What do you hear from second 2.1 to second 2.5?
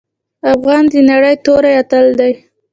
دی.